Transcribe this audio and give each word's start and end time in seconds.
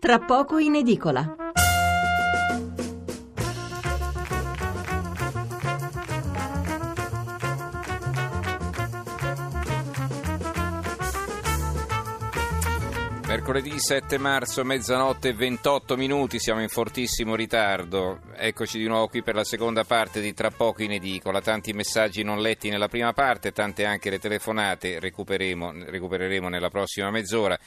Tra 0.00 0.20
poco 0.20 0.58
in 0.58 0.76
edicola. 0.76 1.34
Mercoledì 13.26 13.72
7 13.76 14.18
marzo, 14.18 14.64
mezzanotte 14.64 15.30
e 15.30 15.34
28 15.34 15.96
minuti, 15.96 16.38
siamo 16.38 16.62
in 16.62 16.68
fortissimo 16.68 17.34
ritardo. 17.34 18.20
Eccoci 18.36 18.78
di 18.78 18.86
nuovo 18.86 19.08
qui 19.08 19.24
per 19.24 19.34
la 19.34 19.44
seconda 19.44 19.82
parte 19.82 20.20
di 20.20 20.32
Tra 20.32 20.50
poco 20.50 20.84
in 20.84 20.92
edicola. 20.92 21.40
Tanti 21.40 21.72
messaggi 21.72 22.22
non 22.22 22.40
letti 22.40 22.70
nella 22.70 22.88
prima 22.88 23.12
parte, 23.12 23.50
tante 23.50 23.84
anche 23.84 24.10
le 24.10 24.20
telefonate, 24.20 25.00
recupereremo 25.00 26.48
nella 26.48 26.70
prossima 26.70 27.10
mezz'ora. 27.10 27.58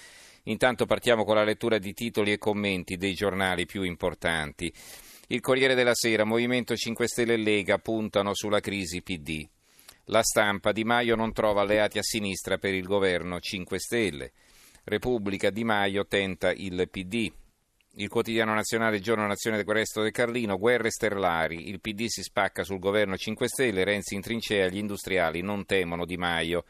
Intanto 0.44 0.86
partiamo 0.86 1.24
con 1.24 1.36
la 1.36 1.44
lettura 1.44 1.78
di 1.78 1.94
titoli 1.94 2.32
e 2.32 2.38
commenti 2.38 2.98
dei 2.98 3.14
giornali 3.14 3.66
più 3.66 3.84
importanti. 3.84 4.74
Il 5.28 5.40
Corriere 5.40 5.76
della 5.76 5.94
Sera, 5.94 6.26
Movimento 6.26 6.76
5 6.76 7.08
Stelle 7.08 7.34
e 7.34 7.38
Lega 7.38 7.78
puntano 7.78 8.34
sulla 8.34 8.60
crisi 8.60 9.02
PD. 9.02 9.48
La 10.06 10.24
stampa, 10.24 10.72
Di 10.72 10.84
Maio 10.84 11.16
non 11.16 11.32
trova 11.32 11.62
alleati 11.62 12.00
a 12.00 12.04
sinistra 12.04 12.58
per 12.58 12.74
il 12.74 12.86
governo 12.86 13.40
5 13.40 13.80
Stelle. 13.80 14.32
Repubblica, 14.84 15.52
Di 15.52 15.64
Maio 15.64 16.06
tenta 16.08 16.52
il 16.52 16.90
PD. 16.90 17.32
Il 17.96 18.10
quotidiano 18.10 18.54
nazionale 18.54 19.00
Giorno 19.00 19.28
Nazione 19.28 19.58
del 19.58 19.66
Questo 19.66 20.02
del 20.02 20.12
Carlino, 20.12 20.58
guerre 20.58 20.90
sterlari, 20.90 21.70
il 21.70 21.82
PD 21.82 22.06
si 22.08 22.24
spacca 22.24 22.64
sul 22.64 22.80
governo 22.80 23.16
5 23.16 23.48
Stelle, 23.48 23.84
Renzi 23.84 24.16
in 24.16 24.22
trincea, 24.22 24.68
gli 24.68 24.78
industriali 24.78 25.42
non 25.42 25.66
temono 25.66 26.06
Di 26.06 26.18
Maio. 26.18 26.66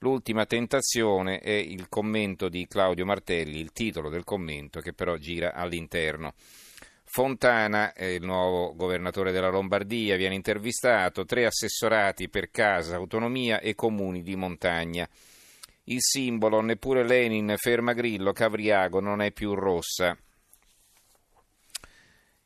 L'ultima 0.00 0.46
tentazione 0.46 1.40
è 1.40 1.50
il 1.50 1.88
commento 1.88 2.48
di 2.48 2.68
Claudio 2.68 3.04
Martelli, 3.04 3.58
il 3.58 3.72
titolo 3.72 4.08
del 4.08 4.22
commento 4.22 4.80
che 4.80 4.92
però 4.92 5.16
gira 5.16 5.54
all'interno. 5.54 6.34
Fontana, 7.02 7.92
il 7.96 8.22
nuovo 8.22 8.76
governatore 8.76 9.32
della 9.32 9.48
Lombardia, 9.48 10.16
viene 10.16 10.34
intervistato, 10.34 11.24
tre 11.24 11.46
assessorati 11.46 12.28
per 12.28 12.50
casa, 12.50 12.96
autonomia 12.96 13.60
e 13.60 13.74
comuni 13.74 14.22
di 14.22 14.36
montagna. 14.36 15.08
Il 15.84 16.00
simbolo, 16.00 16.60
neppure 16.60 17.04
Lenin 17.04 17.54
ferma 17.56 17.94
Grillo, 17.94 18.32
Cavriago 18.32 19.00
non 19.00 19.22
è 19.22 19.32
più 19.32 19.54
rossa. 19.54 20.16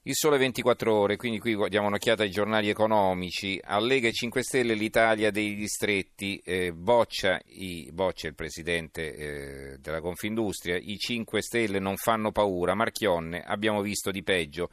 Il 0.05 0.17
sole 0.17 0.37
24 0.37 0.93
ore, 0.93 1.17
quindi 1.17 1.39
qui 1.39 1.57
diamo 1.69 1.87
un'occhiata 1.87 2.25
ai 2.25 2.31
giornali 2.33 2.69
economici. 2.69 3.61
A 3.63 3.79
Lega 3.79 4.09
e 4.09 4.13
5 4.13 4.43
Stelle 4.43 4.75
l'Italia 4.75 5.31
dei 5.31 5.55
distretti, 5.55 6.43
eh, 6.45 6.73
boccia, 6.73 7.41
i, 7.45 7.89
boccia 7.93 8.27
il 8.27 8.35
presidente 8.35 9.15
eh, 9.15 9.79
della 9.79 10.01
Confindustria, 10.01 10.77
i 10.77 10.99
5 10.99 11.41
Stelle 11.41 11.79
non 11.79 11.97
fanno 11.97 12.33
paura, 12.33 12.75
Marchionne, 12.75 13.43
abbiamo 13.43 13.81
visto 13.81 14.11
di 14.11 14.25
peggio. 14.25 14.71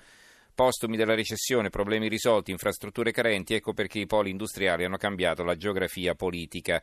Postumi 0.55 0.97
della 0.97 1.13
recessione, 1.13 1.69
problemi 1.69 2.07
risolti, 2.07 2.49
infrastrutture 2.49 3.11
carenti, 3.11 3.53
ecco 3.53 3.73
perché 3.73 3.99
i 3.99 4.07
poli 4.07 4.31
industriali 4.31 4.83
hanno 4.83 4.97
cambiato 4.97 5.43
la 5.43 5.55
geografia 5.55 6.15
politica. 6.15 6.81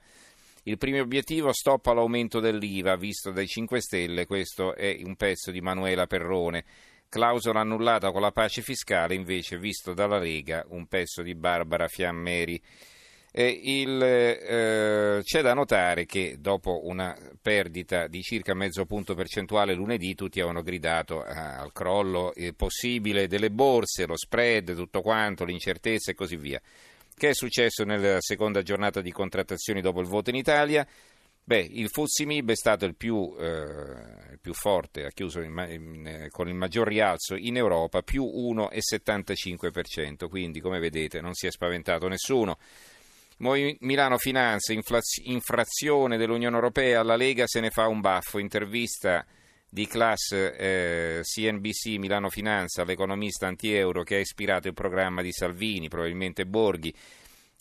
Il 0.63 0.79
primo 0.79 1.01
obiettivo 1.01 1.53
stop 1.53 1.87
all'aumento 1.87 2.39
dell'IVA, 2.39 2.95
visto 2.95 3.33
dai 3.33 3.49
5 3.49 3.81
Stelle, 3.81 4.25
questo 4.25 4.77
è 4.77 5.01
un 5.03 5.17
pezzo 5.17 5.51
di 5.51 5.61
Manuela 5.61 6.07
Perrone. 6.07 6.65
Clausola 7.17 7.61
annullata 7.61 8.13
con 8.13 8.21
la 8.21 8.31
pace 8.31 8.61
fiscale, 8.61 9.15
invece, 9.15 9.57
visto 9.57 9.95
dalla 9.95 10.19
Lega, 10.19 10.67
un 10.69 10.87
pezzo 10.87 11.23
di 11.23 11.35
Barbara 11.35 11.89
Fiammeri. 11.89 12.61
Eh, 13.33 13.61
il, 13.65 14.03
eh, 14.03 15.21
c'è 15.23 15.41
da 15.41 15.55
notare 15.55 16.05
che 16.05 16.37
dopo 16.39 16.87
una 16.87 17.17
perdita 17.41 18.07
di 18.07 18.21
circa 18.21 18.53
mezzo 18.53 18.85
punto 18.85 19.15
percentuale 19.15 19.73
lunedì 19.73 20.15
tutti 20.15 20.41
avevano 20.41 20.63
gridato 20.63 21.25
eh, 21.25 21.31
al 21.31 21.73
crollo 21.73 22.35
possibile 22.55 23.29
delle 23.29 23.51
borse, 23.51 24.05
lo 24.05 24.17
spread, 24.17 24.75
tutto 24.75 25.01
quanto, 25.01 25.47
l'incertezza 25.47 26.11
e 26.11 26.15
così 26.15 26.37
via. 26.37 26.61
Che 27.15 27.29
è 27.31 27.35
successo 27.35 27.83
nella 27.85 28.21
seconda 28.21 28.61
giornata 28.61 29.01
di 29.01 29.11
contrattazioni 29.11 29.81
dopo 29.81 30.01
il 30.01 30.07
voto 30.07 30.29
in 30.29 30.37
Italia? 30.37 30.87
Beh, 31.49 31.61
il 31.61 31.89
Fuzzi-Mib 31.89 32.51
è 32.51 32.57
stato 32.57 32.87
il 32.87 32.97
più, 32.97 33.33
eh, 33.39 34.26
il 34.37 34.41
più 34.41 34.53
forte, 34.53 35.07
ha 35.07 35.11
chiuso 35.11 35.41
in, 35.41 35.67
in, 35.71 36.07
eh, 36.07 36.29
con 36.31 36.49
il 36.49 36.55
maggior 36.55 36.87
rialzo 36.87 37.35
in 37.35 37.57
Europa, 37.57 38.03
più 38.03 38.25
1,75%, 38.25 40.29
quindi 40.29 40.61
come 40.61 40.79
vedete 40.79 41.21
non 41.21 41.35
si 41.35 41.47
è 41.47 41.51
spaventato 41.51 42.07
nessuno. 42.09 42.59
Milano 43.39 44.17
Finanza, 44.17 44.73
inflaz- 44.73 45.21
infrazione 45.25 46.17
dell'Unione 46.17 46.55
Europea, 46.55 47.03
la 47.03 47.17
Lega 47.17 47.47
se 47.47 47.61
ne 47.61 47.71
fa 47.71 47.87
un 47.87 48.01
baffo, 48.01 48.39
intervista 48.39 49.27
di 49.69 49.87
class 49.87 50.33
eh, 50.33 51.21
CNBC 51.23 51.99
Milano 51.99 52.31
Finanza, 52.31 52.85
l'economista 52.85 53.47
anti-euro 53.47 54.05
che 54.05 54.17
ha 54.17 54.21
ispirato 54.21 54.69
il 54.69 54.75
programma 54.75 55.21
di 55.21 55.33
Salvini, 55.33 55.89
probabilmente 55.89 56.47
Borghi 56.47 56.95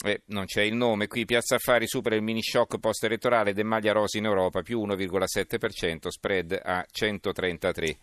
eh, 0.03 0.21
non 0.27 0.45
c'è 0.45 0.61
il 0.61 0.75
nome, 0.75 1.07
qui 1.07 1.25
Piazza 1.25 1.55
Affari 1.55 1.87
supera 1.87 2.15
il 2.15 2.21
mini 2.21 2.43
shock 2.43 2.79
post-elettorale 2.79 3.53
De 3.53 3.63
Maglia 3.63 3.93
Rosi 3.93 4.17
in 4.17 4.25
Europa, 4.25 4.61
più 4.61 4.85
1,7%, 4.85 6.07
spread 6.07 6.59
a 6.61 6.85
133. 6.89 7.97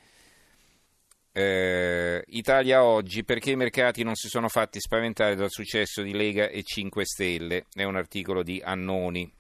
Eh, 1.35 2.23
Italia 2.29 2.85
oggi, 2.85 3.25
perché 3.25 3.53
i 3.53 3.57
mercati 3.57 4.03
non 4.03 4.15
si 4.15 4.29
sono 4.29 4.49
fatti 4.49 4.81
spaventare 4.81 5.35
dal 5.35 5.51
successo 5.51 6.03
di 6.03 6.13
Lega 6.13 6.49
e 6.49 6.63
5 6.63 7.05
Stelle, 7.05 7.67
è 7.73 7.85
un 7.85 7.97
articolo 7.97 8.43
di 8.43 8.61
Annoni. 8.63 9.31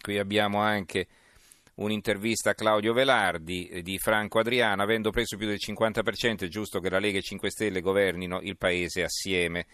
Qui 0.00 0.18
abbiamo 0.18 0.60
anche 0.60 1.06
un'intervista 1.76 2.50
a 2.50 2.54
Claudio 2.54 2.92
Velardi 2.92 3.68
eh, 3.68 3.82
di 3.82 3.98
Franco 3.98 4.38
Adriano, 4.38 4.82
avendo 4.82 5.10
preso 5.10 5.36
più 5.36 5.46
del 5.46 5.58
50% 5.58 6.44
è 6.44 6.48
giusto 6.48 6.80
che 6.80 6.90
la 6.90 6.98
Lega 6.98 7.18
e 7.18 7.22
5 7.22 7.50
Stelle 7.50 7.80
governino 7.80 8.40
il 8.40 8.56
paese 8.56 9.02
assieme. 9.02 9.66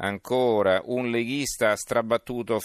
Ancora, 0.00 0.80
un 0.84 1.10
leghista 1.10 1.74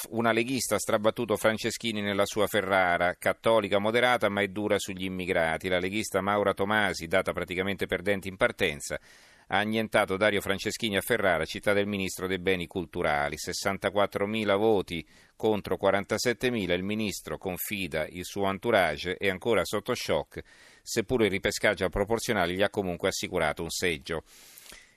una 0.10 0.32
leghista 0.32 0.76
ha 0.76 0.80
strabattuto 0.80 1.36
Franceschini 1.36 2.00
nella 2.00 2.28
sua 2.28 2.46
Ferrara, 2.46 3.16
cattolica 3.18 3.80
moderata 3.80 4.30
ma 4.30 4.42
è 4.42 4.50
dura 4.50 4.78
sugli 4.78 5.06
immigrati. 5.06 5.68
La 5.68 5.80
leghista 5.80 6.22
Maura 6.22 6.54
Tomasi, 6.54 7.08
data 7.08 7.34
praticamente 7.34 7.88
perdente 7.88 8.28
in 8.28 8.38
partenza, 8.38 9.00
ha 9.48 9.58
annientato 9.58 10.16
Dario 10.16 10.42
Franceschini 10.42 10.96
a 10.96 11.02
Ferrara, 11.02 11.44
città 11.46 11.74
del 11.74 11.88
ministro 11.88 12.28
dei 12.28 12.38
beni 12.38 12.68
culturali. 12.68 13.36
64.000 13.36 14.56
voti 14.56 15.04
contro 15.36 15.76
47.000. 15.82 16.72
Il 16.72 16.84
ministro 16.84 17.40
confida 17.40 18.06
il 18.10 18.26
suo 18.26 18.48
entourage 18.48 19.18
e 19.18 19.32
ancora 19.32 19.66
sotto 19.66 19.96
shock, 19.96 20.44
seppure 20.84 21.26
il 21.26 21.32
ripescaggio 21.32 21.84
al 21.84 21.90
proporzionale 21.90 22.54
gli 22.54 22.62
ha 22.62 22.70
comunque 22.70 23.08
assicurato 23.08 23.64
un 23.64 23.72
seggio. 23.72 24.24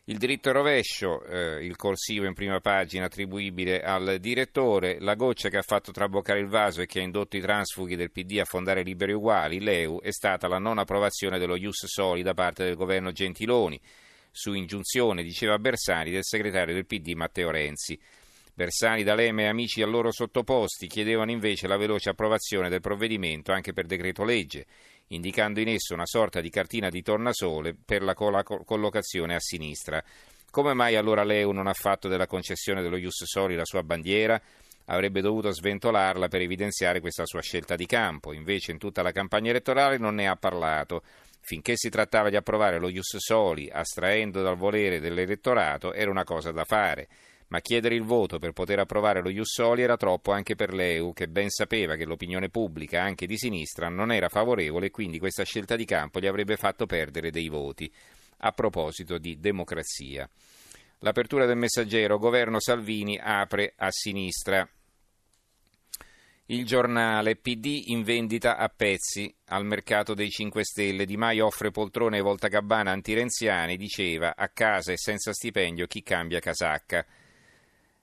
Il 0.08 0.18
diritto 0.18 0.52
rovescio, 0.52 1.24
eh, 1.24 1.64
il 1.64 1.74
corsivo 1.74 2.26
in 2.26 2.32
prima 2.32 2.60
pagina 2.60 3.06
attribuibile 3.06 3.82
al 3.82 4.18
direttore, 4.20 4.98
la 5.00 5.16
goccia 5.16 5.48
che 5.48 5.56
ha 5.56 5.62
fatto 5.62 5.90
traboccare 5.90 6.38
il 6.38 6.46
vaso 6.46 6.80
e 6.80 6.86
che 6.86 7.00
ha 7.00 7.02
indotto 7.02 7.36
i 7.36 7.40
transfughi 7.40 7.96
del 7.96 8.12
PD 8.12 8.38
a 8.38 8.44
fondare 8.44 8.84
Liberi 8.84 9.14
Uguali, 9.14 9.58
l'EU, 9.58 10.00
è 10.00 10.12
stata 10.12 10.46
la 10.46 10.60
non 10.60 10.78
approvazione 10.78 11.40
dello 11.40 11.56
Ius 11.56 11.86
Soli 11.86 12.22
da 12.22 12.34
parte 12.34 12.62
del 12.62 12.76
governo 12.76 13.10
Gentiloni, 13.10 13.80
su 14.30 14.52
ingiunzione, 14.52 15.24
diceva 15.24 15.58
Bersani, 15.58 16.12
del 16.12 16.22
segretario 16.22 16.74
del 16.74 16.86
PD 16.86 17.14
Matteo 17.14 17.50
Renzi. 17.50 17.98
Bersani, 18.54 19.02
D'Alema 19.02 19.42
e 19.42 19.46
amici 19.48 19.82
a 19.82 19.86
loro 19.86 20.12
sottoposti 20.12 20.86
chiedevano 20.86 21.32
invece 21.32 21.66
la 21.66 21.76
veloce 21.76 22.10
approvazione 22.10 22.68
del 22.68 22.80
provvedimento 22.80 23.50
anche 23.50 23.72
per 23.72 23.86
decreto 23.86 24.24
legge 24.24 24.66
indicando 25.08 25.60
in 25.60 25.68
esso 25.68 25.94
una 25.94 26.06
sorta 26.06 26.40
di 26.40 26.50
cartina 26.50 26.88
di 26.88 27.02
tornasole 27.02 27.74
per 27.74 28.02
la 28.02 28.14
collocazione 28.14 29.34
a 29.34 29.40
sinistra. 29.40 30.02
Come 30.50 30.74
mai 30.74 30.96
allora 30.96 31.22
l'EU 31.22 31.50
non 31.52 31.66
ha 31.66 31.74
fatto 31.74 32.08
della 32.08 32.26
concessione 32.26 32.82
dello 32.82 32.96
Ius 32.96 33.24
Soli 33.24 33.54
la 33.54 33.64
sua 33.64 33.82
bandiera? 33.82 34.40
Avrebbe 34.86 35.20
dovuto 35.20 35.50
sventolarla 35.50 36.28
per 36.28 36.40
evidenziare 36.40 37.00
questa 37.00 37.26
sua 37.26 37.42
scelta 37.42 37.74
di 37.76 37.86
campo, 37.86 38.32
invece 38.32 38.72
in 38.72 38.78
tutta 38.78 39.02
la 39.02 39.12
campagna 39.12 39.50
elettorale 39.50 39.98
non 39.98 40.14
ne 40.14 40.28
ha 40.28 40.36
parlato. 40.36 41.02
Finché 41.40 41.76
si 41.76 41.90
trattava 41.90 42.30
di 42.30 42.36
approvare 42.36 42.78
lo 42.78 42.88
Ius 42.88 43.16
Soli, 43.18 43.68
astraendo 43.70 44.42
dal 44.42 44.56
volere 44.56 44.98
dell'elettorato, 44.98 45.92
era 45.92 46.10
una 46.10 46.24
cosa 46.24 46.50
da 46.50 46.64
fare 46.64 47.08
ma 47.48 47.60
chiedere 47.60 47.94
il 47.94 48.02
voto 48.02 48.38
per 48.38 48.52
poter 48.52 48.80
approvare 48.80 49.22
lo 49.22 49.30
Jussoli 49.30 49.82
era 49.82 49.96
troppo 49.96 50.32
anche 50.32 50.56
per 50.56 50.74
l'EU, 50.74 51.12
che 51.12 51.28
ben 51.28 51.48
sapeva 51.48 51.94
che 51.94 52.04
l'opinione 52.04 52.48
pubblica, 52.48 53.02
anche 53.02 53.26
di 53.26 53.38
sinistra, 53.38 53.88
non 53.88 54.10
era 54.10 54.28
favorevole 54.28 54.86
e 54.86 54.90
quindi 54.90 55.18
questa 55.18 55.44
scelta 55.44 55.76
di 55.76 55.84
campo 55.84 56.18
gli 56.18 56.26
avrebbe 56.26 56.56
fatto 56.56 56.86
perdere 56.86 57.30
dei 57.30 57.48
voti. 57.48 57.92
A 58.38 58.52
proposito 58.52 59.18
di 59.18 59.38
democrazia. 59.38 60.28
L'apertura 61.00 61.46
del 61.46 61.56
messaggero, 61.56 62.18
governo 62.18 62.60
Salvini 62.60 63.18
apre 63.18 63.74
a 63.76 63.90
sinistra. 63.90 64.68
Il 66.46 66.64
giornale 66.64 67.36
PD 67.36 67.84
in 67.86 68.02
vendita 68.02 68.56
a 68.56 68.68
pezzi 68.68 69.34
al 69.46 69.64
mercato 69.64 70.14
dei 70.14 70.30
5 70.30 70.64
Stelle. 70.64 71.04
Di 71.04 71.16
Maio 71.16 71.46
offre 71.46 71.70
poltrone 71.70 72.18
e 72.18 72.22
voltagabbana 72.22 72.92
antirenziani, 72.92 73.76
diceva 73.76 74.34
a 74.36 74.48
casa 74.48 74.92
e 74.92 74.96
senza 74.96 75.32
stipendio 75.32 75.86
chi 75.86 76.02
cambia 76.02 76.38
casacca. 76.38 77.04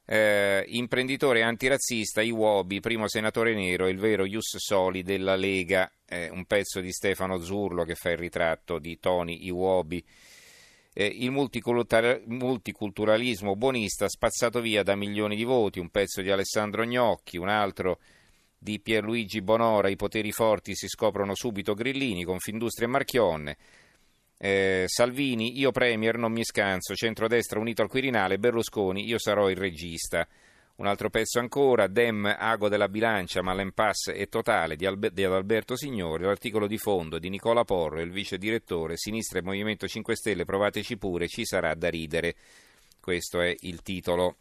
Eh, 0.05 0.65
imprenditore 0.67 1.43
antirazzista 1.43 2.21
Iwobi, 2.21 2.81
primo 2.81 3.07
senatore 3.07 3.53
nero, 3.53 3.87
il 3.87 3.97
vero 3.97 4.25
Ius 4.25 4.57
Soli 4.57 5.01
della 5.01 5.35
Lega, 5.35 5.89
eh, 6.05 6.29
un 6.29 6.43
pezzo 6.45 6.81
di 6.81 6.91
Stefano 6.91 7.39
Zurlo 7.39 7.85
che 7.85 7.95
fa 7.95 8.11
il 8.11 8.17
ritratto 8.17 8.79
di 8.79 8.99
Tony 8.99 9.45
Iwobi. 9.45 10.03
Eh, 10.95 11.05
il 11.05 11.31
multiculturalismo 11.31 13.55
buonista 13.55 14.09
spazzato 14.09 14.59
via 14.59 14.83
da 14.83 14.95
milioni 14.95 15.37
di 15.37 15.45
voti, 15.45 15.79
un 15.79 15.89
pezzo 15.89 16.21
di 16.21 16.29
Alessandro 16.29 16.83
Gnocchi, 16.83 17.37
un 17.37 17.47
altro 17.47 17.99
di 18.57 18.79
Pierluigi 18.79 19.41
Bonora, 19.41 19.89
i 19.89 19.95
poteri 19.95 20.31
forti 20.31 20.75
si 20.75 20.87
scoprono 20.87 21.33
subito 21.33 21.73
grillini, 21.73 22.25
Confindustria 22.25 22.87
e 22.87 22.91
Marchionne. 22.91 23.57
Eh, 24.45 24.83
Salvini, 24.87 25.57
io 25.57 25.71
premier, 25.71 26.17
non 26.17 26.33
mi 26.33 26.43
scanso, 26.43 26.95
centrodestra 26.95 27.61
unito 27.61 27.81
al 27.81 27.87
Quirinale, 27.87 28.39
Berlusconi, 28.39 29.07
io 29.07 29.17
sarò 29.17 29.49
il 29.49 29.55
regista. 29.55 30.27
Un 30.75 30.85
altro 30.85 31.09
pezzo 31.09 31.39
ancora, 31.39 31.87
Dem, 31.87 32.25
ago 32.25 32.67
della 32.67 32.89
bilancia, 32.89 33.41
ma 33.41 33.53
l'impasse 33.53 34.11
è 34.11 34.27
totale, 34.27 34.75
di, 34.75 34.85
Albe- 34.85 35.13
di 35.13 35.23
Alberto 35.23 35.77
Signori, 35.77 36.25
l'articolo 36.25 36.67
di 36.67 36.77
fondo 36.77 37.19
di 37.19 37.29
Nicola 37.29 37.63
Porro, 37.63 38.01
il 38.01 38.11
vice 38.11 38.37
direttore, 38.37 38.97
Sinistra 38.97 39.39
e 39.39 39.43
Movimento 39.43 39.87
5 39.87 40.13
Stelle, 40.13 40.43
provateci 40.43 40.97
pure, 40.97 41.29
ci 41.29 41.45
sarà 41.45 41.73
da 41.73 41.87
ridere. 41.87 42.35
Questo 42.99 43.39
è 43.39 43.55
il 43.61 43.81
titolo. 43.81 44.35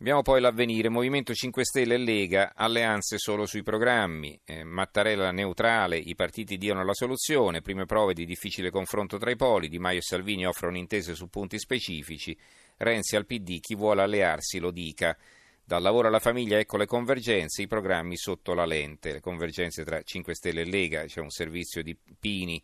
Abbiamo 0.00 0.22
poi 0.22 0.40
l'avvenire, 0.40 0.88
Movimento 0.88 1.34
5 1.34 1.64
Stelle 1.64 1.94
e 1.94 1.98
Lega, 1.98 2.52
alleanze 2.54 3.18
solo 3.18 3.46
sui 3.46 3.64
programmi, 3.64 4.40
eh, 4.44 4.62
Mattarella 4.62 5.32
neutrale, 5.32 5.98
i 5.98 6.14
partiti 6.14 6.56
diano 6.56 6.84
la 6.84 6.94
soluzione, 6.94 7.62
prime 7.62 7.84
prove 7.84 8.14
di 8.14 8.24
difficile 8.24 8.70
confronto 8.70 9.18
tra 9.18 9.32
i 9.32 9.34
poli, 9.34 9.68
Di 9.68 9.80
Maio 9.80 9.98
e 9.98 10.02
Salvini 10.02 10.46
offrono 10.46 10.76
intese 10.76 11.16
su 11.16 11.28
punti 11.28 11.58
specifici, 11.58 12.38
Renzi 12.76 13.16
al 13.16 13.26
PD, 13.26 13.58
chi 13.58 13.74
vuole 13.74 14.02
allearsi 14.02 14.60
lo 14.60 14.70
dica. 14.70 15.18
Dal 15.64 15.82
lavoro 15.82 16.06
alla 16.06 16.20
famiglia 16.20 16.60
ecco 16.60 16.76
le 16.76 16.86
convergenze, 16.86 17.62
i 17.62 17.66
programmi 17.66 18.16
sotto 18.16 18.54
la 18.54 18.66
lente, 18.66 19.14
le 19.14 19.20
convergenze 19.20 19.82
tra 19.82 20.00
5 20.00 20.32
Stelle 20.32 20.60
e 20.60 20.64
Lega, 20.66 21.06
c'è 21.06 21.20
un 21.20 21.30
servizio 21.30 21.82
di 21.82 21.96
Pini 22.20 22.62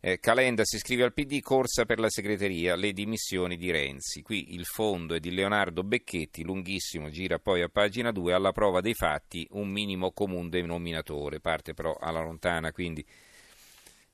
eh, 0.00 0.20
Calenda 0.20 0.64
si 0.64 0.76
iscrive 0.76 1.02
al 1.02 1.12
PD, 1.12 1.40
corsa 1.40 1.84
per 1.84 1.98
la 1.98 2.08
segreteria, 2.08 2.76
le 2.76 2.92
dimissioni 2.92 3.56
di 3.56 3.70
Renzi. 3.70 4.22
Qui 4.22 4.54
il 4.54 4.64
fondo 4.64 5.14
è 5.14 5.18
di 5.18 5.32
Leonardo 5.32 5.82
Becchetti, 5.82 6.44
lunghissimo, 6.44 7.10
gira 7.10 7.38
poi 7.38 7.62
a 7.62 7.68
pagina 7.68 8.12
2, 8.12 8.32
alla 8.32 8.52
prova 8.52 8.80
dei 8.80 8.94
fatti 8.94 9.46
un 9.52 9.68
minimo 9.68 10.12
comune 10.12 10.50
denominatore, 10.50 11.40
parte 11.40 11.74
però 11.74 11.96
alla 11.98 12.22
lontana, 12.22 12.70
quindi 12.70 13.04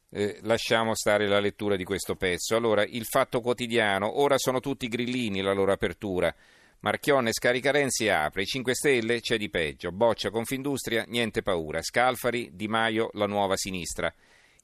eh, 0.08 0.38
lasciamo 0.42 0.94
stare 0.94 1.26
la 1.26 1.40
lettura 1.40 1.76
di 1.76 1.84
questo 1.84 2.14
pezzo. 2.14 2.56
Allora, 2.56 2.82
il 2.84 3.04
fatto 3.04 3.40
quotidiano, 3.40 4.20
ora 4.20 4.38
sono 4.38 4.60
tutti 4.60 4.88
grillini 4.88 5.42
la 5.42 5.52
loro 5.52 5.72
apertura. 5.72 6.34
Marchionne 6.80 7.32
scarica 7.32 7.70
Renzi 7.70 8.06
e 8.06 8.10
apre, 8.10 8.44
5 8.44 8.74
Stelle 8.74 9.20
c'è 9.20 9.36
di 9.36 9.48
peggio, 9.48 9.90
Boccia 9.90 10.30
Confindustria, 10.30 11.04
niente 11.08 11.42
paura, 11.42 11.82
Scalfari, 11.82 12.50
Di 12.52 12.68
Maio, 12.68 13.10
la 13.14 13.26
nuova 13.26 13.56
sinistra. 13.56 14.14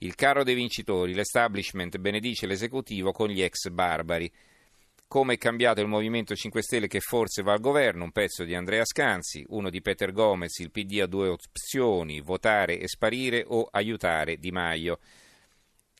Il 0.02 0.14
carro 0.14 0.44
dei 0.44 0.54
vincitori, 0.54 1.12
l'establishment 1.12 1.98
benedice 1.98 2.46
l'esecutivo 2.46 3.12
con 3.12 3.28
gli 3.28 3.42
ex 3.42 3.68
barbari. 3.68 4.32
Come 5.06 5.34
è 5.34 5.36
cambiato 5.36 5.82
il 5.82 5.88
Movimento 5.88 6.34
5 6.34 6.62
Stelle 6.62 6.86
che 6.86 7.00
forse 7.00 7.42
va 7.42 7.52
al 7.52 7.60
governo, 7.60 8.04
un 8.04 8.10
pezzo 8.10 8.44
di 8.44 8.54
Andrea 8.54 8.86
Scanzi, 8.86 9.44
uno 9.48 9.68
di 9.68 9.82
Peter 9.82 10.10
Gomez, 10.12 10.58
il 10.60 10.70
PD 10.70 11.00
ha 11.02 11.06
due 11.06 11.28
opzioni, 11.28 12.22
votare 12.22 12.78
e 12.78 12.88
sparire 12.88 13.44
o 13.46 13.68
aiutare 13.70 14.38
Di 14.38 14.50
Maio. 14.50 15.00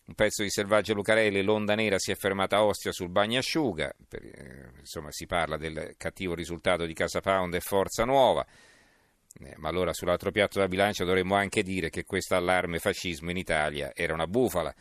Un 0.07 0.15
pezzo 0.15 0.43
di 0.43 0.51
Selvaggio 0.51 0.95
Lucarelli, 0.95 1.43
l'onda 1.43 1.75
nera 1.75 1.99
si 1.99 2.11
è 2.11 2.15
fermata 2.15 2.57
a 2.57 2.65
Ostia 2.65 2.93
sul 2.93 3.11
bagnasciuga, 3.11 3.95
per, 4.09 4.25
eh, 4.25 4.71
insomma 4.79 5.09
si 5.11 5.27
parla 5.27 5.59
del 5.59 5.93
cattivo 5.99 6.35
risultato 6.35 6.87
di 6.87 6.95
Casa 6.95 7.21
Pound 7.21 7.53
e 7.53 7.61
Forza 7.61 8.07
Nuova. 8.07 8.47
Eh, 9.39 9.55
ma 9.59 9.69
allora 9.69 9.93
sull'altro 9.93 10.33
piatto 10.33 10.55
della 10.59 10.69
bilancia 10.69 11.05
dovremmo 11.05 11.35
anche 11.35 11.63
dire 11.63 11.89
che 11.89 12.05
questo 12.05 12.35
allarme 12.35 12.79
fascismo 12.79 13.31
in 13.31 13.37
Italia 13.37 13.93
era 13.95 14.13
una 14.13 14.27
bufala. 14.27 14.75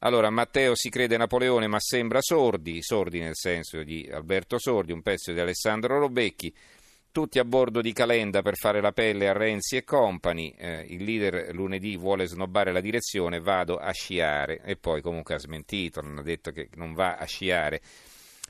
Allora, 0.00 0.28
Matteo 0.28 0.74
si 0.74 0.90
crede 0.90 1.16
Napoleone 1.16 1.66
ma 1.66 1.78
sembra 1.80 2.20
Sordi, 2.20 2.82
Sordi 2.82 3.20
nel 3.20 3.36
senso 3.36 3.82
di 3.82 4.06
Alberto 4.12 4.58
Sordi, 4.58 4.92
un 4.92 5.00
pezzo 5.00 5.32
di 5.32 5.40
Alessandro 5.40 5.98
Robecchi, 5.98 6.54
tutti 7.10 7.38
a 7.38 7.44
bordo 7.44 7.80
di 7.80 7.92
Calenda 7.92 8.42
per 8.42 8.56
fare 8.56 8.80
la 8.80 8.90
pelle 8.92 9.28
a 9.28 9.32
Renzi 9.32 9.76
e 9.76 9.84
compagni, 9.84 10.52
eh, 10.58 10.84
il 10.88 11.04
leader 11.04 11.54
lunedì 11.54 11.96
vuole 11.96 12.26
snobbare 12.26 12.72
la 12.72 12.80
direzione, 12.80 13.38
vado 13.38 13.76
a 13.76 13.92
sciare 13.92 14.60
e 14.62 14.76
poi 14.76 15.00
comunque 15.00 15.36
ha 15.36 15.38
smentito, 15.38 16.02
non 16.02 16.18
ha 16.18 16.22
detto 16.22 16.50
che 16.50 16.68
non 16.74 16.92
va 16.92 17.14
a 17.16 17.24
sciare. 17.24 17.80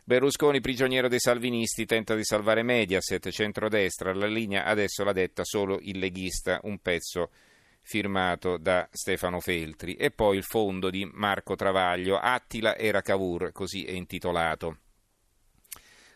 Berlusconi, 0.07 0.61
prigioniero 0.61 1.09
dei 1.09 1.19
salvinisti, 1.19 1.87
tenta 1.87 2.15
di 2.15 2.25
salvare 2.25 2.63
Mediaset, 2.63 3.31
centrodestra, 3.31 4.13
la 4.13 4.27
linea 4.27 4.65
adesso 4.67 5.03
l'ha 5.03 5.15
detta 5.15 5.45
solo 5.45 5.79
il 5.81 5.99
leghista, 5.99 6.61
un 6.65 6.79
pezzo 6.81 7.31
firmato 7.81 8.59
da 8.59 8.87
Stefano 8.93 9.41
Feltri. 9.41 9.95
E 9.95 10.11
poi 10.11 10.37
il 10.37 10.43
fondo 10.43 10.91
di 10.91 11.09
Marco 11.11 11.55
Travaglio, 11.55 12.19
Attila 12.19 12.77
era 12.77 13.01
Cavour, 13.01 13.51
così 13.53 13.85
è 13.85 13.93
intitolato. 13.93 14.77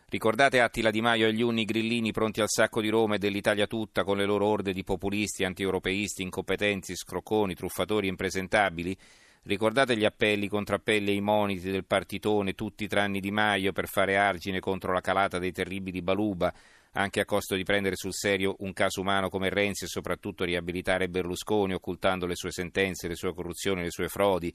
Ricordate 0.05 0.59
Attila 0.59 0.91
Di 0.91 1.01
Maio 1.01 1.25
e 1.25 1.33
gli 1.33 1.41
unni 1.41 1.65
grillini 1.65 2.11
pronti 2.11 2.41
al 2.41 2.49
sacco 2.49 2.81
di 2.81 2.89
Roma 2.89 3.15
e 3.15 3.17
dell'Italia 3.17 3.65
tutta 3.65 4.03
con 4.03 4.17
le 4.17 4.25
loro 4.25 4.45
orde 4.45 4.71
di 4.71 4.83
populisti, 4.83 5.43
antieuropeisti, 5.43 6.21
incompetenti, 6.21 6.95
scrocconi, 6.95 7.55
truffatori 7.55 8.07
impresentabili? 8.07 8.95
Ricordate 9.43 9.95
gli 9.95 10.05
appelli, 10.05 10.45
i 10.45 10.49
contrappelli 10.49 11.11
e 11.11 11.15
i 11.15 11.21
moniti 11.21 11.71
del 11.71 11.85
partitone, 11.85 12.53
tutti 12.53 12.87
tranni 12.87 13.19
Di 13.19 13.31
Maio, 13.31 13.71
per 13.71 13.87
fare 13.87 14.17
argine 14.17 14.59
contro 14.59 14.91
la 14.93 15.01
calata 15.01 15.39
dei 15.39 15.51
terribili 15.51 16.01
Baluba, 16.01 16.53
anche 16.93 17.21
a 17.21 17.25
costo 17.25 17.55
di 17.55 17.63
prendere 17.63 17.95
sul 17.95 18.13
serio 18.13 18.55
un 18.59 18.73
caso 18.73 19.01
umano 19.01 19.29
come 19.29 19.49
Renzi 19.49 19.85
e 19.85 19.87
soprattutto 19.87 20.43
riabilitare 20.43 21.07
Berlusconi, 21.07 21.73
occultando 21.73 22.25
le 22.25 22.35
sue 22.35 22.51
sentenze, 22.51 23.07
le 23.07 23.15
sue 23.15 23.33
corruzioni, 23.33 23.83
le 23.83 23.91
sue 23.91 24.07
frodi, 24.07 24.53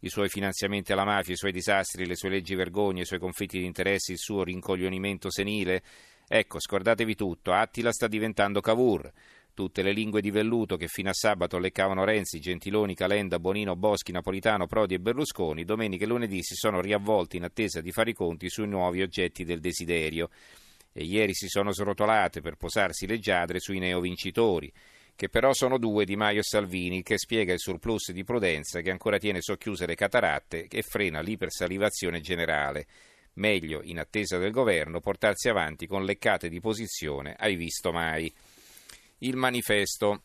i 0.00 0.08
suoi 0.08 0.28
finanziamenti 0.28 0.92
alla 0.92 1.04
mafia, 1.04 1.34
i 1.34 1.36
suoi 1.36 1.52
disastri, 1.52 2.06
le 2.06 2.16
sue 2.16 2.30
leggi 2.30 2.54
vergogne, 2.54 3.02
i 3.02 3.06
suoi 3.06 3.20
conflitti 3.20 3.58
di 3.58 3.66
interessi, 3.66 4.12
il 4.12 4.18
suo 4.18 4.42
rincoglionimento 4.42 5.30
senile. 5.30 5.82
Ecco, 6.26 6.58
scordatevi 6.58 7.14
tutto, 7.14 7.52
Attila 7.52 7.92
sta 7.92 8.08
diventando 8.08 8.60
Cavour. 8.60 9.12
Tutte 9.54 9.82
le 9.82 9.92
lingue 9.92 10.22
di 10.22 10.30
velluto 10.30 10.76
che 10.76 10.88
fino 10.88 11.10
a 11.10 11.12
sabato 11.12 11.58
leccavano 11.58 12.04
Renzi, 12.04 12.40
Gentiloni, 12.40 12.94
Calenda, 12.94 13.38
Bonino, 13.38 13.76
Boschi, 13.76 14.10
Napolitano, 14.10 14.66
Prodi 14.66 14.94
e 14.94 14.98
Berlusconi, 14.98 15.64
domenica 15.64 16.04
e 16.04 16.08
lunedì 16.08 16.42
si 16.42 16.54
sono 16.54 16.80
riavvolti 16.80 17.36
in 17.36 17.44
attesa 17.44 17.82
di 17.82 17.92
fare 17.92 18.10
i 18.10 18.14
conti 18.14 18.48
sui 18.48 18.66
nuovi 18.66 19.02
oggetti 19.02 19.44
del 19.44 19.60
desiderio. 19.60 20.30
E 20.90 21.04
ieri 21.04 21.34
si 21.34 21.48
sono 21.48 21.70
srotolate 21.70 22.40
per 22.40 22.56
posarsi 22.56 23.06
leggiadre 23.06 23.60
sui 23.60 23.78
neovincitori, 23.78 24.72
che 25.14 25.28
però 25.28 25.52
sono 25.52 25.76
due 25.76 26.06
di 26.06 26.16
Maio 26.16 26.40
e 26.40 26.44
Salvini, 26.44 27.02
che 27.02 27.18
spiega 27.18 27.52
il 27.52 27.60
surplus 27.60 28.10
di 28.12 28.24
prudenza 28.24 28.80
che 28.80 28.90
ancora 28.90 29.18
tiene 29.18 29.42
socchiuse 29.42 29.84
le 29.84 29.94
cataratte 29.94 30.66
e 30.66 30.80
frena 30.80 31.20
l'ipersalivazione 31.20 32.20
generale. 32.20 32.86
Meglio, 33.34 33.82
in 33.82 33.98
attesa 33.98 34.38
del 34.38 34.50
governo, 34.50 35.00
portarsi 35.00 35.50
avanti 35.50 35.86
con 35.86 36.04
leccate 36.04 36.48
di 36.48 36.60
posizione 36.60 37.34
ai 37.38 37.56
visto 37.56 37.92
mai 37.92 38.32
il 39.22 39.36
manifesto. 39.36 40.22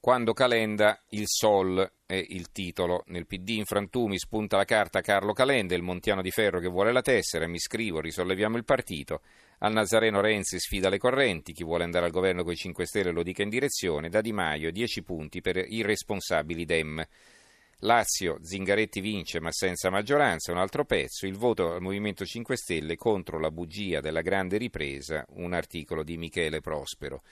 Quando 0.00 0.32
Calenda, 0.32 1.02
il 1.10 1.24
Sol 1.26 1.92
è 2.06 2.14
il 2.14 2.52
titolo. 2.52 3.02
Nel 3.06 3.26
PD 3.26 3.50
in 3.50 3.64
frantumi 3.64 4.18
spunta 4.18 4.56
la 4.56 4.64
carta 4.64 5.00
Carlo 5.00 5.32
Calenda, 5.32 5.74
il 5.74 5.82
montiano 5.82 6.22
di 6.22 6.30
ferro 6.30 6.60
che 6.60 6.68
vuole 6.68 6.92
la 6.92 7.02
tessera, 7.02 7.48
mi 7.48 7.58
scrivo, 7.58 8.00
risolleviamo 8.00 8.56
il 8.56 8.64
partito. 8.64 9.22
Al 9.58 9.72
Nazareno 9.72 10.20
Renzi 10.20 10.60
sfida 10.60 10.88
le 10.88 10.98
correnti, 10.98 11.52
chi 11.52 11.64
vuole 11.64 11.82
andare 11.82 12.06
al 12.06 12.12
governo 12.12 12.44
con 12.44 12.52
i 12.52 12.56
5 12.56 12.86
Stelle 12.86 13.10
lo 13.10 13.24
dica 13.24 13.42
in 13.42 13.48
direzione. 13.48 14.08
Da 14.08 14.20
Di 14.20 14.32
Maio 14.32 14.70
10 14.70 15.02
punti 15.02 15.40
per 15.40 15.56
i 15.56 15.82
responsabili 15.82 16.64
Dem. 16.64 17.04
Lazio, 17.80 18.38
Zingaretti 18.40 19.00
vince 19.00 19.38
ma 19.38 19.52
senza 19.52 19.90
maggioranza, 19.90 20.50
un 20.50 20.56
altro 20.56 20.86
pezzo, 20.86 21.26
il 21.26 21.36
voto 21.36 21.74
al 21.74 21.82
Movimento 21.82 22.24
5 22.24 22.56
Stelle 22.56 22.96
contro 22.96 23.38
la 23.38 23.50
bugia 23.50 24.00
della 24.00 24.22
grande 24.22 24.56
ripresa, 24.56 25.26
un 25.34 25.52
articolo 25.52 26.02
di 26.02 26.16
Michele 26.16 26.62
Prospero. 26.62 27.22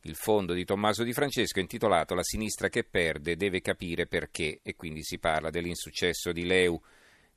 Il 0.00 0.16
fondo 0.16 0.52
di 0.52 0.64
Tommaso 0.64 1.04
Di 1.04 1.12
Francesco 1.12 1.58
è 1.58 1.62
intitolato 1.62 2.16
La 2.16 2.24
sinistra 2.24 2.68
che 2.68 2.82
perde 2.82 3.36
deve 3.36 3.60
capire 3.60 4.06
perché 4.06 4.58
e 4.64 4.74
quindi 4.74 5.04
si 5.04 5.18
parla 5.18 5.50
dell'insuccesso 5.50 6.32
di 6.32 6.44
Leu, 6.44 6.78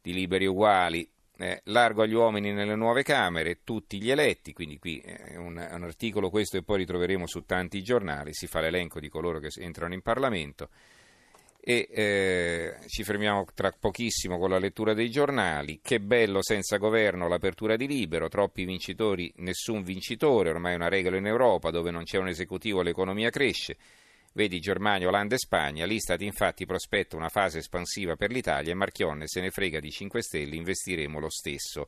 di 0.02 0.12
Liberi 0.12 0.48
Uguali, 0.48 1.08
eh, 1.38 1.62
largo 1.66 2.02
agli 2.02 2.16
uomini 2.16 2.52
nelle 2.54 2.76
nuove 2.76 3.04
Camere, 3.04 3.60
tutti 3.64 4.02
gli 4.02 4.10
eletti, 4.10 4.54
quindi 4.54 4.80
qui 4.80 4.98
è 4.98 5.36
un, 5.36 5.58
un 5.58 5.84
articolo 5.84 6.32
questo 6.32 6.58
e 6.58 6.64
poi 6.64 6.78
ritroveremo 6.80 7.28
su 7.28 7.46
tanti 7.46 7.84
giornali, 7.84 8.34
si 8.34 8.48
fa 8.48 8.62
l'elenco 8.62 9.00
di 9.00 9.10
coloro 9.10 9.38
che 9.38 9.50
entrano 9.62 9.94
in 9.94 10.02
Parlamento 10.02 10.70
e 11.60 11.88
eh, 11.92 12.76
ci 12.88 13.04
fermiamo 13.04 13.46
tra 13.54 13.72
pochissimo 13.78 14.38
con 14.38 14.50
la 14.50 14.60
lettura 14.60 14.94
dei 14.94 15.10
giornali. 15.10 15.80
Che 15.82 16.00
bello 16.00 16.42
senza 16.42 16.78
governo 16.78 17.28
l'apertura 17.28 17.76
di 17.76 17.88
libero, 17.88 18.30
troppi 18.30 18.64
vincitori, 18.64 19.32
nessun 19.38 19.84
vincitore, 19.84 20.50
ormai 20.50 20.74
è 20.74 20.76
una 20.76 20.88
regola 20.88 21.18
in 21.18 21.28
Europa 21.28 21.70
dove 21.70 21.92
non 21.92 22.04
c'è 22.04 22.18
un 22.18 22.28
esecutivo 22.28 22.82
l'economia 22.82 23.30
cresce. 23.30 23.78
Vedi 24.34 24.60
Germania, 24.60 25.08
Olanda 25.08 25.36
e 25.36 25.40
Spagna, 25.40 25.86
l'Istat 25.86 26.22
infatti 26.22 26.66
prospetta 26.66 27.16
una 27.16 27.30
fase 27.30 27.58
espansiva 27.58 28.16
per 28.16 28.32
l'Italia 28.32 28.72
e 28.72 28.76
Marchionne 28.76 29.28
se 29.28 29.42
ne 29.42 29.50
frega 29.50 29.80
di 29.80 29.90
5 29.90 30.22
Stelle, 30.22 30.56
investiremo 30.56 31.20
lo 31.20 31.30
stesso. 31.30 31.88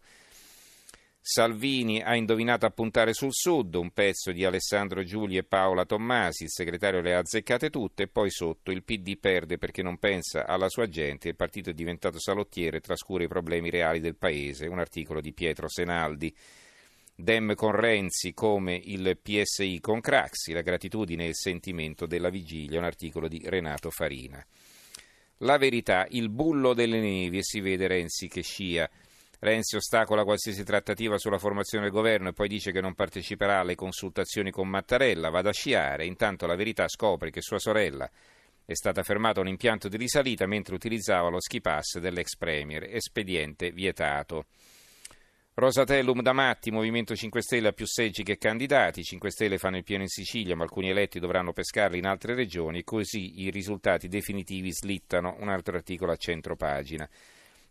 Salvini 1.31 2.01
ha 2.01 2.15
indovinato 2.15 2.65
a 2.65 2.71
puntare 2.71 3.13
sul 3.13 3.33
sud, 3.33 3.75
un 3.75 3.91
pezzo 3.91 4.31
di 4.31 4.45
Alessandro 4.45 5.03
Giuli 5.03 5.37
e 5.37 5.43
Paola 5.43 5.85
Tommasi, 5.85 6.45
il 6.45 6.49
segretario 6.49 7.01
le 7.01 7.13
ha 7.13 7.19
azzeccate 7.19 7.69
tutte 7.69 8.01
e 8.01 8.07
poi 8.07 8.31
sotto 8.31 8.71
il 8.71 8.83
PD 8.83 9.15
perde 9.15 9.59
perché 9.59 9.83
non 9.83 9.99
pensa 9.99 10.47
alla 10.47 10.69
sua 10.69 10.89
gente, 10.89 11.27
il 11.27 11.35
partito 11.35 11.69
è 11.69 11.73
diventato 11.73 12.19
salottiere 12.19 12.77
e 12.77 12.81
trascura 12.81 13.23
i 13.23 13.27
problemi 13.27 13.69
reali 13.69 13.99
del 13.99 14.15
paese, 14.15 14.65
un 14.65 14.79
articolo 14.79 15.21
di 15.21 15.31
Pietro 15.31 15.69
Senaldi. 15.69 16.35
Dem 17.13 17.53
con 17.53 17.73
Renzi 17.73 18.33
come 18.33 18.81
il 18.83 19.15
PSI 19.21 19.79
con 19.81 20.01
Craxi, 20.01 20.51
la 20.51 20.61
gratitudine 20.61 21.25
e 21.25 21.27
il 21.27 21.35
sentimento 21.35 22.07
della 22.07 22.31
vigilia, 22.31 22.79
un 22.79 22.85
articolo 22.85 23.27
di 23.27 23.39
Renato 23.45 23.91
Farina. 23.91 24.43
La 25.43 25.59
verità, 25.59 26.07
il 26.09 26.29
bullo 26.29 26.73
delle 26.73 26.99
nevi 26.99 27.37
e 27.37 27.43
si 27.43 27.59
vede 27.59 27.85
Renzi 27.85 28.27
che 28.27 28.41
scia. 28.41 28.89
Renzi 29.41 29.77
ostacola 29.77 30.25
qualsiasi 30.25 30.65
trattativa 30.65 31.17
sulla 31.17 31.37
formazione 31.37 31.85
del 31.85 31.93
governo 31.93 32.27
e 32.27 32.33
poi 32.33 32.49
dice 32.49 32.73
che 32.73 32.81
non 32.81 32.93
parteciperà 32.93 33.59
alle 33.59 33.75
consultazioni 33.75 34.51
con 34.51 34.67
Mattarella, 34.67 35.29
va 35.29 35.39
a 35.39 35.51
sciare, 35.53 36.05
intanto 36.05 36.45
la 36.45 36.55
verità 36.55 36.89
scopre 36.89 37.29
che 37.31 37.41
sua 37.41 37.57
sorella 37.57 38.09
è 38.65 38.75
stata 38.75 39.01
fermata 39.01 39.39
a 39.39 39.43
un 39.43 39.47
impianto 39.47 39.87
di 39.87 39.95
risalita 39.97 40.45
mentre 40.45 40.75
utilizzava 40.75 41.29
lo 41.29 41.39
ski 41.39 41.61
pass 41.61 41.99
dell'ex 41.99 42.35
premier, 42.35 42.83
espediente 42.83 43.71
vietato. 43.71 44.45
Rosatellum 45.53 46.21
da 46.21 46.33
Matti, 46.33 46.69
Movimento 46.69 47.15
5 47.15 47.41
Stelle 47.41 47.69
ha 47.69 47.73
più 47.73 47.87
seggi 47.87 48.23
che 48.23 48.37
candidati, 48.37 49.03
5 49.03 49.31
Stelle 49.31 49.57
fanno 49.57 49.77
il 49.77 49.83
pieno 49.83 50.03
in 50.03 50.09
Sicilia 50.09 50.55
ma 50.55 50.63
alcuni 50.63 50.89
eletti 50.89 51.19
dovranno 51.19 51.53
pescarli 51.53 51.97
in 51.97 52.05
altre 52.05 52.35
regioni 52.35 52.79
e 52.79 52.83
così 52.83 53.41
i 53.41 53.49
risultati 53.49 54.09
definitivi 54.09 54.71
slittano, 54.71 55.37
un 55.39 55.47
altro 55.47 55.75
articolo 55.75 56.11
a 56.11 56.17
centro 56.17 56.55
pagina. 56.55 57.09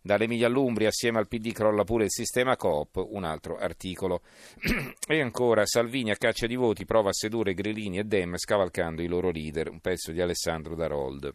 Dall'Emilia 0.01 0.47
all'Umbria, 0.47 0.89
assieme 0.89 1.19
al 1.19 1.29
PD 1.29 1.53
crolla 1.53 1.85
pure 1.85 2.05
il 2.05 2.11
sistema 2.11 2.57
Coop, 2.57 3.05
un 3.11 3.25
altro 3.25 3.57
articolo. 3.57 4.23
e 5.07 5.21
ancora, 5.21 5.67
Salvini 5.67 6.11
a 6.11 6.17
caccia 6.17 6.47
di 6.47 6.55
voti 6.55 6.85
prova 6.85 7.11
a 7.11 7.13
sedurre 7.13 7.55
Grillini 7.55 7.99
e 7.99 8.05
Dem 8.05 8.37
scavalcando 8.37 9.03
i 9.03 9.09
loro 9.09 9.31
leader, 9.31 9.69
un 9.69 9.81
pezzo 9.81 10.13
di 10.13 10.21
Alessandro 10.21 10.75
Darold. 10.75 11.35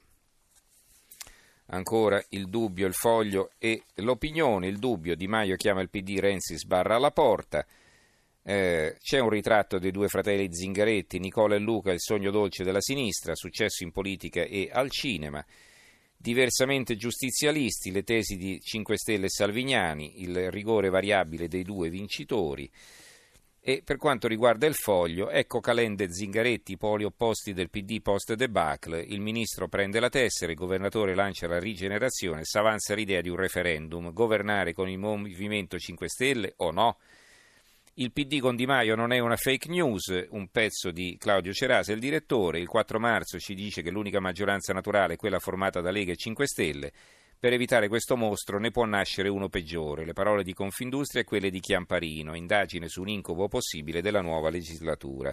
Ancora 1.67 2.23
il 2.29 2.49
dubbio, 2.49 2.87
il 2.87 2.93
foglio 2.93 3.51
e 3.57 3.83
l'opinione, 3.95 4.67
il 4.67 4.79
dubbio, 4.79 5.15
Di 5.15 5.27
Maio 5.27 5.55
chiama 5.55 5.81
il 5.81 5.89
PD, 5.89 6.19
Renzi 6.19 6.57
sbarra 6.57 6.95
alla 6.95 7.11
porta. 7.11 7.65
Eh, 8.45 8.97
c'è 8.99 9.19
un 9.19 9.29
ritratto 9.29 9.79
dei 9.79 9.91
due 9.91 10.07
fratelli 10.07 10.53
Zingaretti, 10.53 11.19
Nicola 11.19 11.55
e 11.55 11.59
Luca, 11.59 11.91
il 11.91 12.01
sogno 12.01 12.31
dolce 12.31 12.63
della 12.63 12.81
sinistra, 12.81 13.35
successo 13.35 13.83
in 13.83 13.91
politica 13.91 14.41
e 14.41 14.69
al 14.71 14.89
cinema 14.89 15.43
diversamente 16.23 16.95
giustizialisti, 16.95 17.91
le 17.91 18.03
tesi 18.03 18.37
di 18.37 18.57
5 18.61 18.97
Stelle 18.97 19.25
e 19.25 19.29
Salvignani, 19.29 20.21
il 20.21 20.51
rigore 20.51 20.87
variabile 20.87 21.49
dei 21.49 21.63
due 21.63 21.89
vincitori. 21.89 22.71
E 23.59 23.81
per 23.83 23.97
quanto 23.97 24.29
riguarda 24.29 24.65
il 24.65 24.73
foglio, 24.73 25.29
ecco 25.29 25.59
Calende 25.59 26.05
e 26.05 26.13
Zingaretti, 26.13 26.77
poli 26.77 27.03
opposti 27.03 27.51
del 27.51 27.69
PD 27.69 28.01
post 28.01 28.35
debacle, 28.35 29.01
il 29.01 29.19
ministro 29.19 29.67
prende 29.67 29.99
la 29.99 30.07
tessera, 30.07 30.53
il 30.53 30.57
governatore 30.57 31.13
lancia 31.13 31.45
la 31.47 31.59
rigenerazione, 31.59 32.45
s'avanza 32.45 32.95
l'idea 32.95 33.19
di 33.19 33.27
un 33.27 33.35
referendum, 33.35 34.13
governare 34.13 34.71
con 34.71 34.87
il 34.87 34.97
Movimento 34.97 35.77
5 35.77 36.07
Stelle 36.07 36.53
o 36.57 36.71
no? 36.71 36.99
Il 37.97 38.11
PD 38.11 38.39
con 38.39 38.55
Di 38.55 38.65
Maio 38.65 38.95
non 38.95 39.11
è 39.11 39.19
una 39.19 39.35
fake 39.35 39.69
news, 39.69 40.25
un 40.31 40.47
pezzo 40.47 40.89
di 40.89 41.15
Claudio 41.19 41.53
Cerasa, 41.53 41.91
il 41.91 41.99
direttore. 41.99 42.57
Il 42.57 42.65
4 42.65 42.99
marzo 42.99 43.37
ci 43.37 43.53
dice 43.53 43.83
che 43.83 43.91
l'unica 43.91 44.19
maggioranza 44.19 44.73
naturale 44.73 45.13
è 45.13 45.15
quella 45.15 45.37
formata 45.37 45.79
da 45.79 45.91
Lega 45.91 46.11
e 46.11 46.15
5 46.15 46.47
Stelle. 46.47 46.91
Per 47.37 47.53
evitare 47.53 47.87
questo 47.87 48.17
mostro 48.17 48.57
ne 48.57 48.71
può 48.71 48.85
nascere 48.85 49.29
uno 49.29 49.47
peggiore. 49.47 50.05
Le 50.05 50.13
parole 50.13 50.41
di 50.41 50.53
Confindustria 50.53 51.21
e 51.21 51.25
quelle 51.25 51.51
di 51.51 51.59
Chiamparino, 51.59 52.33
indagine 52.35 52.87
su 52.87 53.01
un 53.01 53.09
incubo 53.09 53.47
possibile 53.47 54.01
della 54.01 54.21
nuova 54.21 54.49
legislatura. 54.49 55.31